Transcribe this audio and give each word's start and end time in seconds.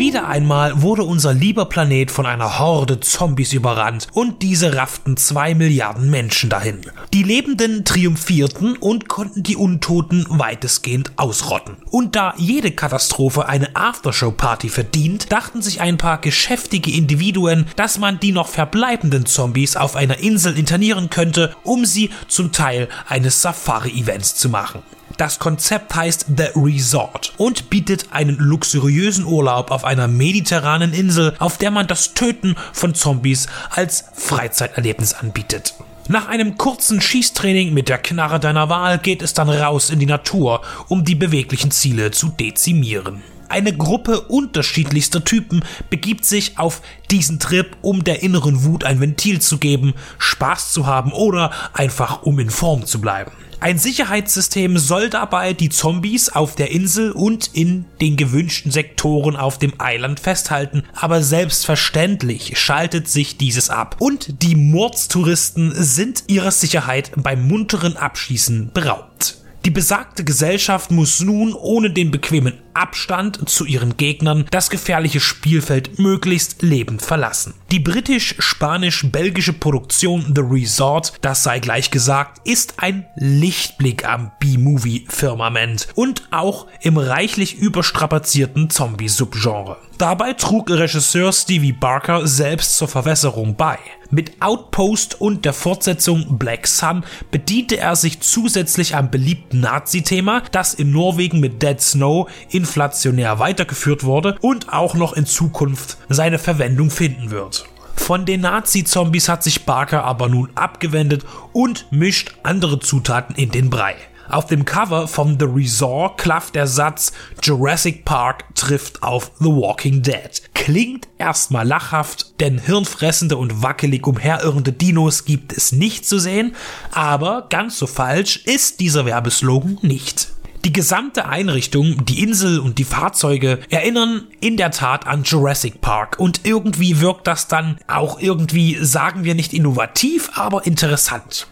Wieder 0.00 0.26
einmal 0.26 0.80
wurde 0.80 1.04
unser 1.04 1.34
lieber 1.34 1.66
Planet 1.66 2.10
von 2.10 2.24
einer 2.24 2.58
Horde 2.58 3.00
Zombies 3.00 3.52
überrannt 3.52 4.06
und 4.14 4.40
diese 4.40 4.74
rafften 4.74 5.18
zwei 5.18 5.54
Milliarden 5.54 6.08
Menschen 6.08 6.48
dahin. 6.48 6.80
Die 7.12 7.22
Lebenden 7.22 7.84
triumphierten 7.84 8.78
und 8.78 9.10
konnten 9.10 9.42
die 9.42 9.56
Untoten 9.56 10.24
weitestgehend 10.30 11.12
ausrotten. 11.16 11.76
Und 11.90 12.16
da 12.16 12.32
jede 12.38 12.70
Katastrophe 12.70 13.46
eine 13.46 13.76
Aftershow-Party 13.76 14.70
verdient, 14.70 15.30
dachten 15.30 15.60
sich 15.60 15.82
ein 15.82 15.98
paar 15.98 16.18
geschäftige 16.18 16.92
Individuen, 16.92 17.66
dass 17.76 17.98
man 17.98 18.18
die 18.20 18.32
noch 18.32 18.48
verbleibenden 18.48 19.26
Zombies 19.26 19.76
auf 19.76 19.96
einer 19.96 20.20
Insel 20.20 20.56
internieren 20.56 21.10
könnte, 21.10 21.54
um 21.62 21.84
sie 21.84 22.08
zum 22.26 22.52
Teil 22.52 22.88
eines 23.06 23.42
Safari-Events 23.42 24.34
zu 24.36 24.48
machen. 24.48 24.80
Das 25.16 25.38
Konzept 25.38 25.94
heißt 25.94 26.26
The 26.36 26.48
Resort 26.56 27.34
und 27.36 27.68
bietet 27.68 28.06
einen 28.12 28.36
luxuriösen 28.36 29.24
Urlaub 29.24 29.70
auf 29.70 29.84
einer 29.84 30.08
mediterranen 30.08 30.92
Insel, 30.92 31.34
auf 31.38 31.58
der 31.58 31.70
man 31.70 31.86
das 31.86 32.14
Töten 32.14 32.56
von 32.72 32.94
Zombies 32.94 33.46
als 33.70 34.04
Freizeiterlebnis 34.14 35.12
anbietet. 35.12 35.74
Nach 36.08 36.26
einem 36.26 36.58
kurzen 36.58 37.00
Schießtraining 37.00 37.72
mit 37.72 37.88
der 37.88 37.98
Knarre 37.98 38.40
deiner 38.40 38.68
Wahl 38.68 38.98
geht 38.98 39.22
es 39.22 39.34
dann 39.34 39.48
raus 39.48 39.90
in 39.90 40.00
die 40.00 40.06
Natur, 40.06 40.62
um 40.88 41.04
die 41.04 41.14
beweglichen 41.14 41.70
Ziele 41.70 42.10
zu 42.10 42.30
dezimieren. 42.30 43.22
Eine 43.48 43.76
Gruppe 43.76 44.20
unterschiedlichster 44.20 45.24
Typen 45.24 45.64
begibt 45.88 46.24
sich 46.24 46.58
auf 46.58 46.82
diesen 47.10 47.40
Trip, 47.40 47.76
um 47.82 48.04
der 48.04 48.22
inneren 48.22 48.64
Wut 48.64 48.84
ein 48.84 49.00
Ventil 49.00 49.40
zu 49.40 49.58
geben, 49.58 49.94
Spaß 50.18 50.72
zu 50.72 50.86
haben 50.86 51.12
oder 51.12 51.50
einfach 51.72 52.22
um 52.22 52.38
in 52.38 52.50
Form 52.50 52.86
zu 52.86 53.00
bleiben. 53.00 53.32
Ein 53.62 53.78
Sicherheitssystem 53.78 54.78
soll 54.78 55.10
dabei 55.10 55.52
die 55.52 55.68
Zombies 55.68 56.30
auf 56.30 56.54
der 56.54 56.70
Insel 56.70 57.12
und 57.12 57.50
in 57.52 57.84
den 58.00 58.16
gewünschten 58.16 58.72
Sektoren 58.72 59.36
auf 59.36 59.58
dem 59.58 59.74
Eiland 59.78 60.18
festhalten, 60.18 60.84
aber 60.94 61.22
selbstverständlich 61.22 62.58
schaltet 62.58 63.06
sich 63.06 63.36
dieses 63.36 63.68
ab 63.68 63.96
und 63.98 64.42
die 64.42 64.56
Mordstouristen 64.56 65.74
sind 65.74 66.24
ihrer 66.28 66.52
Sicherheit 66.52 67.12
beim 67.16 67.46
munteren 67.46 67.98
Abschießen 67.98 68.70
beraubt. 68.72 69.39
Die 69.64 69.70
besagte 69.70 70.24
Gesellschaft 70.24 70.90
muss 70.90 71.20
nun 71.20 71.52
ohne 71.52 71.90
den 71.90 72.10
bequemen 72.10 72.54
Abstand 72.72 73.46
zu 73.48 73.66
ihren 73.66 73.98
Gegnern 73.98 74.46
das 74.50 74.70
gefährliche 74.70 75.20
Spielfeld 75.20 75.98
möglichst 75.98 76.62
lebend 76.62 77.02
verlassen. 77.02 77.52
Die 77.70 77.78
britisch-spanisch-belgische 77.80 79.52
Produktion 79.52 80.32
The 80.34 80.42
Resort, 80.42 81.12
das 81.20 81.42
sei 81.42 81.58
gleich 81.58 81.90
gesagt, 81.90 82.46
ist 82.48 82.74
ein 82.78 83.04
Lichtblick 83.16 84.08
am 84.08 84.32
B-Movie-Firmament 84.40 85.88
und 85.94 86.26
auch 86.30 86.66
im 86.80 86.96
reichlich 86.96 87.58
überstrapazierten 87.58 88.70
Zombie-Subgenre. 88.70 89.76
Dabei 89.98 90.32
trug 90.32 90.70
Regisseur 90.70 91.32
Stevie 91.32 91.72
Barker 91.72 92.26
selbst 92.26 92.78
zur 92.78 92.88
Verwässerung 92.88 93.56
bei. 93.56 93.78
Mit 94.12 94.42
Outpost 94.42 95.20
und 95.20 95.44
der 95.44 95.52
Fortsetzung 95.52 96.36
Black 96.36 96.66
Sun 96.66 97.04
bediente 97.30 97.78
er 97.78 97.94
sich 97.94 98.20
zusätzlich 98.20 98.96
am 98.96 99.10
beliebten 99.10 99.60
Nazi-Thema, 99.60 100.42
das 100.50 100.74
in 100.74 100.90
Norwegen 100.90 101.38
mit 101.38 101.62
Dead 101.62 101.80
Snow 101.80 102.28
inflationär 102.50 103.38
weitergeführt 103.38 104.02
wurde 104.02 104.36
und 104.40 104.72
auch 104.72 104.94
noch 104.94 105.12
in 105.12 105.26
Zukunft 105.26 105.96
seine 106.08 106.40
Verwendung 106.40 106.90
finden 106.90 107.30
wird. 107.30 107.66
Von 107.94 108.26
den 108.26 108.40
Nazi-Zombies 108.40 109.28
hat 109.28 109.44
sich 109.44 109.64
Barker 109.64 110.02
aber 110.02 110.28
nun 110.28 110.50
abgewendet 110.56 111.24
und 111.52 111.86
mischt 111.92 112.34
andere 112.42 112.80
Zutaten 112.80 113.36
in 113.36 113.52
den 113.52 113.70
Brei. 113.70 113.94
Auf 114.30 114.46
dem 114.46 114.64
Cover 114.64 115.08
von 115.08 115.40
The 115.40 115.46
Resort 115.46 116.18
klafft 116.18 116.54
der 116.54 116.68
Satz 116.68 117.12
Jurassic 117.42 118.04
Park 118.04 118.54
trifft 118.54 119.02
auf 119.02 119.32
The 119.40 119.46
Walking 119.46 120.02
Dead. 120.02 120.30
Klingt 120.54 121.08
erstmal 121.18 121.66
lachhaft, 121.66 122.38
denn 122.38 122.58
hirnfressende 122.58 123.36
und 123.36 123.62
wackelig 123.64 124.06
umherirrende 124.06 124.72
Dinos 124.72 125.24
gibt 125.24 125.52
es 125.52 125.72
nicht 125.72 126.06
zu 126.06 126.20
sehen, 126.20 126.54
aber 126.92 127.46
ganz 127.50 127.76
so 127.76 127.88
falsch 127.88 128.36
ist 128.44 128.78
dieser 128.78 129.04
Werbeslogan 129.04 129.78
nicht. 129.82 130.28
Die 130.64 130.72
gesamte 130.72 131.26
Einrichtung, 131.26 132.04
die 132.04 132.22
Insel 132.22 132.60
und 132.60 132.78
die 132.78 132.84
Fahrzeuge 132.84 133.58
erinnern 133.70 134.28
in 134.40 134.56
der 134.56 134.70
Tat 134.70 135.06
an 135.06 135.24
Jurassic 135.24 135.80
Park 135.80 136.20
und 136.20 136.42
irgendwie 136.44 137.00
wirkt 137.00 137.26
das 137.26 137.48
dann 137.48 137.78
auch 137.88 138.20
irgendwie, 138.20 138.76
sagen 138.80 139.24
wir 139.24 139.34
nicht 139.34 139.54
innovativ, 139.54 140.30
aber 140.34 140.66
interessant. 140.66 141.48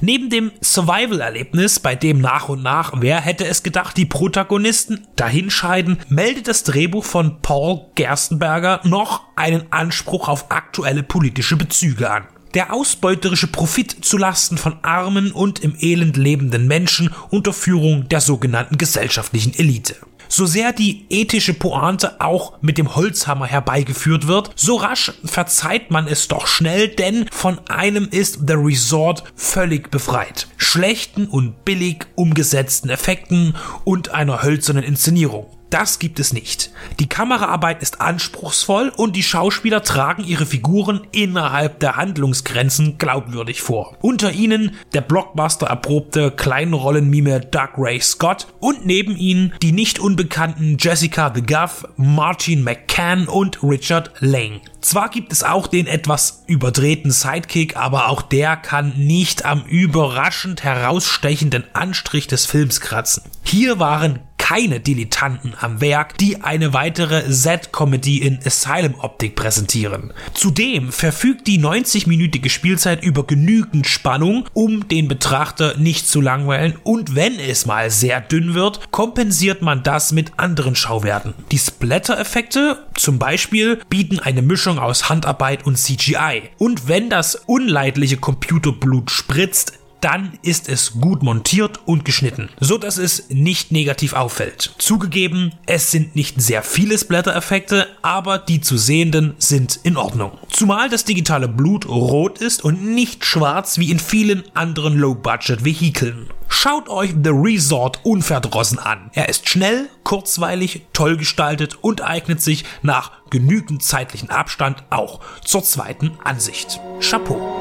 Neben 0.00 0.30
dem 0.30 0.52
Survival-Erlebnis, 0.62 1.80
bei 1.80 1.94
dem 1.94 2.20
nach 2.20 2.48
und 2.48 2.62
nach, 2.62 2.92
wer 2.96 3.20
hätte 3.20 3.46
es 3.46 3.62
gedacht, 3.62 3.96
die 3.96 4.06
Protagonisten 4.06 5.06
dahinscheiden, 5.16 5.98
meldet 6.08 6.48
das 6.48 6.64
Drehbuch 6.64 7.04
von 7.04 7.42
Paul 7.42 7.86
Gerstenberger 7.94 8.80
noch 8.84 9.22
einen 9.36 9.72
Anspruch 9.72 10.28
auf 10.28 10.50
aktuelle 10.50 11.02
politische 11.02 11.56
Bezüge 11.56 12.10
an 12.10 12.26
der 12.54 12.72
ausbeuterische 12.72 13.46
Profit 13.46 14.04
zu 14.04 14.18
Lasten 14.18 14.58
von 14.58 14.78
armen 14.82 15.32
und 15.32 15.60
im 15.60 15.76
Elend 15.78 16.16
lebenden 16.16 16.66
Menschen 16.66 17.14
unter 17.30 17.52
Führung 17.52 18.08
der 18.08 18.20
sogenannten 18.20 18.78
gesellschaftlichen 18.78 19.54
Elite. 19.54 19.96
So 20.32 20.46
sehr 20.46 20.72
die 20.72 21.06
ethische 21.10 21.54
Pointe 21.54 22.20
auch 22.20 22.62
mit 22.62 22.78
dem 22.78 22.94
Holzhammer 22.94 23.46
herbeigeführt 23.46 24.28
wird, 24.28 24.52
so 24.54 24.76
rasch 24.76 25.12
verzeiht 25.24 25.90
man 25.90 26.06
es 26.06 26.28
doch 26.28 26.46
schnell, 26.46 26.86
denn 26.86 27.26
von 27.32 27.58
einem 27.68 28.06
ist 28.08 28.46
The 28.46 28.54
Resort 28.54 29.24
völlig 29.34 29.90
befreit. 29.90 30.46
Schlechten 30.56 31.26
und 31.26 31.64
billig 31.64 32.06
umgesetzten 32.14 32.90
Effekten 32.90 33.56
und 33.82 34.10
einer 34.10 34.44
hölzernen 34.44 34.84
Inszenierung. 34.84 35.48
Das 35.70 36.00
gibt 36.00 36.18
es 36.18 36.32
nicht. 36.32 36.72
Die 36.98 37.08
Kameraarbeit 37.08 37.80
ist 37.80 38.00
anspruchsvoll 38.00 38.92
und 38.96 39.14
die 39.14 39.22
Schauspieler 39.22 39.82
tragen 39.82 40.24
ihre 40.24 40.44
Figuren 40.44 41.02
innerhalb 41.12 41.78
der 41.78 41.94
Handlungsgrenzen 41.96 42.98
glaubwürdig 42.98 43.62
vor. 43.62 43.96
Unter 44.02 44.32
ihnen 44.32 44.74
der 44.94 45.00
Blockbuster 45.00 45.68
erprobte 45.68 46.32
Kleinrollenmime 46.32 47.40
Doug 47.40 47.70
Ray 47.78 48.00
Scott 48.00 48.48
und 48.58 48.84
neben 48.84 49.16
ihnen 49.16 49.54
die 49.62 49.70
nicht 49.70 50.00
unbekannten 50.00 50.76
Jessica 50.78 51.32
the 51.32 51.42
Guff, 51.42 51.86
Martin 51.96 52.64
McCann 52.64 53.28
und 53.28 53.62
Richard 53.62 54.10
Lang. 54.18 54.60
Zwar 54.80 55.10
gibt 55.10 55.32
es 55.32 55.44
auch 55.44 55.66
den 55.66 55.86
etwas 55.86 56.42
überdrehten 56.46 57.10
Sidekick, 57.10 57.76
aber 57.76 58.08
auch 58.08 58.22
der 58.22 58.56
kann 58.56 58.94
nicht 58.96 59.44
am 59.44 59.62
überraschend 59.66 60.64
herausstechenden 60.64 61.64
Anstrich 61.74 62.26
des 62.26 62.46
Films 62.46 62.80
kratzen. 62.80 63.22
Hier 63.44 63.78
waren 63.78 64.20
keine 64.50 64.80
Dilettanten 64.80 65.54
am 65.60 65.80
Werk, 65.80 66.18
die 66.18 66.42
eine 66.42 66.72
weitere 66.72 67.30
Z-Comedy 67.30 68.18
in 68.18 68.40
Asylum-Optik 68.44 69.36
präsentieren. 69.36 70.12
Zudem 70.34 70.90
verfügt 70.90 71.46
die 71.46 71.60
90-minütige 71.60 72.50
Spielzeit 72.50 73.04
über 73.04 73.24
genügend 73.24 73.86
Spannung, 73.86 74.48
um 74.52 74.88
den 74.88 75.06
Betrachter 75.06 75.76
nicht 75.76 76.08
zu 76.08 76.20
langweilen 76.20 76.74
und 76.82 77.14
wenn 77.14 77.38
es 77.38 77.64
mal 77.64 77.92
sehr 77.92 78.20
dünn 78.20 78.54
wird, 78.54 78.90
kompensiert 78.90 79.62
man 79.62 79.84
das 79.84 80.10
mit 80.10 80.32
anderen 80.36 80.74
Schauwerten. 80.74 81.34
Die 81.52 81.58
Splatter-Effekte 81.58 82.88
zum 82.94 83.20
Beispiel 83.20 83.80
bieten 83.88 84.18
eine 84.18 84.42
Mischung 84.42 84.80
aus 84.80 85.08
Handarbeit 85.08 85.64
und 85.64 85.78
CGI. 85.78 86.50
Und 86.58 86.88
wenn 86.88 87.08
das 87.08 87.36
unleidliche 87.36 88.16
Computerblut 88.16 89.12
spritzt, 89.12 89.79
dann 90.00 90.38
ist 90.42 90.68
es 90.68 90.92
gut 91.00 91.22
montiert 91.22 91.80
und 91.86 92.04
geschnitten, 92.04 92.48
so 92.60 92.78
dass 92.78 92.98
es 92.98 93.28
nicht 93.28 93.72
negativ 93.72 94.12
auffällt. 94.12 94.74
Zugegeben, 94.78 95.52
es 95.66 95.90
sind 95.90 96.16
nicht 96.16 96.40
sehr 96.40 96.62
viele 96.62 96.98
Splatter-Effekte, 96.98 97.86
aber 98.02 98.38
die 98.38 98.60
zu 98.60 98.76
sehenden 98.76 99.34
sind 99.38 99.80
in 99.82 99.96
Ordnung. 99.96 100.32
Zumal 100.50 100.88
das 100.88 101.04
digitale 101.04 101.48
Blut 101.48 101.86
rot 101.88 102.38
ist 102.38 102.64
und 102.64 102.84
nicht 102.84 103.24
schwarz 103.24 103.78
wie 103.78 103.90
in 103.90 103.98
vielen 103.98 104.44
anderen 104.54 104.96
Low-Budget-Vehikeln. 104.96 106.28
Schaut 106.48 106.88
euch 106.88 107.10
The 107.22 107.30
Resort 107.30 108.00
unverdrossen 108.02 108.78
an. 108.78 109.10
Er 109.14 109.28
ist 109.28 109.48
schnell, 109.48 109.88
kurzweilig, 110.02 110.82
toll 110.92 111.16
gestaltet 111.16 111.78
und 111.80 112.02
eignet 112.02 112.42
sich 112.42 112.64
nach 112.82 113.12
genügend 113.30 113.82
zeitlichen 113.82 114.30
Abstand 114.30 114.82
auch 114.90 115.20
zur 115.44 115.62
zweiten 115.62 116.18
Ansicht. 116.24 116.80
Chapeau. 117.00 117.59